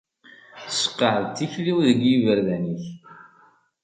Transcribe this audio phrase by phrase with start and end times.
[0.71, 2.85] Sseqɛed tikli-w deg yiberdan-ik.